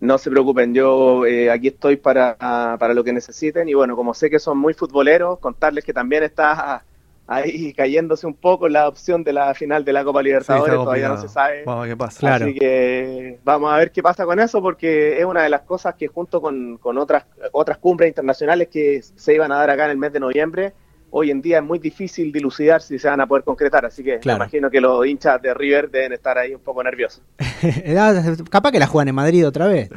No 0.00 0.16
se 0.18 0.30
preocupen, 0.30 0.74
yo 0.74 1.26
eh, 1.26 1.50
aquí 1.50 1.68
estoy 1.68 1.96
para, 1.96 2.36
para 2.36 2.94
lo 2.94 3.02
que 3.02 3.12
necesiten 3.12 3.68
y 3.68 3.74
bueno, 3.74 3.96
como 3.96 4.14
sé 4.14 4.30
que 4.30 4.38
son 4.38 4.56
muy 4.56 4.72
futboleros, 4.72 5.38
contarles 5.40 5.84
que 5.84 5.92
también 5.92 6.22
está 6.22 6.84
ahí 7.28 7.74
cayéndose 7.74 8.26
un 8.26 8.34
poco 8.34 8.68
la 8.68 8.88
opción 8.88 9.22
de 9.22 9.32
la 9.32 9.52
final 9.54 9.84
de 9.84 9.92
la 9.92 10.02
Copa 10.02 10.22
Libertadores, 10.22 10.74
todavía 10.74 11.08
no 11.08 11.20
se 11.20 11.28
sabe. 11.28 11.62
Vamos 11.64 11.80
a 11.80 11.86
ver 11.86 11.90
qué 11.90 11.96
pasa. 11.96 12.34
Así 12.34 12.54
que 12.54 13.38
vamos 13.44 13.72
a 13.72 13.76
ver 13.76 13.92
qué 13.92 14.02
pasa 14.02 14.24
con 14.24 14.40
eso, 14.40 14.62
porque 14.62 15.18
es 15.18 15.24
una 15.24 15.42
de 15.42 15.50
las 15.50 15.60
cosas 15.62 15.94
que 15.94 16.08
junto 16.08 16.40
con, 16.40 16.78
con 16.78 16.96
otras, 16.96 17.26
otras 17.52 17.78
cumbres 17.78 18.08
internacionales 18.08 18.68
que 18.68 19.02
se 19.02 19.34
iban 19.34 19.52
a 19.52 19.56
dar 19.56 19.70
acá 19.70 19.84
en 19.84 19.90
el 19.90 19.98
mes 19.98 20.12
de 20.12 20.20
noviembre, 20.20 20.72
hoy 21.10 21.30
en 21.30 21.40
día 21.40 21.58
es 21.58 21.64
muy 21.64 21.78
difícil 21.78 22.32
dilucidar 22.32 22.82
si 22.82 22.98
se 22.98 23.08
van 23.08 23.20
a 23.20 23.26
poder 23.26 23.44
concretar, 23.44 23.86
así 23.86 24.02
que 24.02 24.20
me 24.24 24.32
imagino 24.32 24.70
que 24.70 24.80
los 24.80 25.06
hinchas 25.06 25.40
de 25.42 25.54
River 25.54 25.90
deben 25.90 26.12
estar 26.12 26.36
ahí 26.38 26.54
un 26.54 26.60
poco 26.60 26.82
nerviosos. 26.82 27.22
capaz 28.50 28.72
que 28.72 28.78
la 28.78 28.86
juegan 28.86 29.08
en 29.08 29.14
Madrid 29.14 29.46
otra 29.46 29.66
vez. 29.66 29.90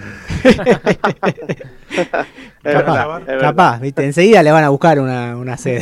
capaz, 2.64 3.26
capaz, 3.26 3.80
¿viste? 3.80 4.06
enseguida 4.06 4.44
le 4.44 4.52
van 4.52 4.64
a 4.64 4.70
buscar 4.70 5.00
una, 5.00 5.36
una 5.36 5.58
sede. 5.58 5.82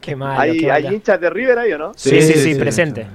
qué 0.00 0.16
mal. 0.16 0.40
¿Hay, 0.40 0.66
¿Hay, 0.66 0.86
hinchas 0.86 1.20
de 1.20 1.30
River 1.30 1.58
ahí 1.58 1.72
o 1.72 1.78
no? 1.78 1.92
Sí, 1.94 2.20
sí, 2.22 2.34
sí, 2.34 2.54
presente. 2.54 3.06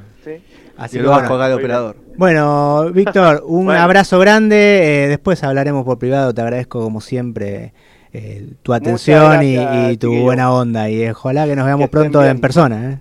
Así 0.78 0.98
que 0.98 1.06
bueno, 1.06 1.44
a 1.44 1.56
operador. 1.56 1.96
Bueno, 2.18 2.90
Víctor, 2.92 3.44
un 3.46 3.70
abrazo 3.70 4.20
grande. 4.20 5.04
Eh, 5.04 5.08
después 5.10 5.44
hablaremos 5.44 5.86
por 5.86 6.00
privado. 6.00 6.34
Te 6.34 6.42
agradezco 6.42 6.82
como 6.82 7.02
siempre 7.02 7.74
eh, 8.14 8.54
tu 8.62 8.74
atención 8.74 9.42
y, 9.44 9.98
tu 9.98 10.14
buena 10.22 10.54
onda. 10.54 10.90
Y 10.90 11.08
ojalá 11.10 11.46
que 11.46 11.56
nos 11.56 11.66
veamos 11.66 11.90
pronto 11.90 12.24
en 12.24 12.40
persona. 12.40 12.92
¿eh? 12.92 13.00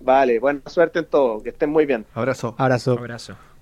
Vale, 0.00 0.38
buena 0.38 0.60
suerte 0.66 1.00
en 1.00 1.06
todo. 1.06 1.42
Que 1.42 1.50
estén 1.50 1.70
muy 1.70 1.86
bien. 1.86 2.06
Abrazo. 2.14 2.54
Abrazo. 2.58 2.92
Abrazo. 2.92 3.36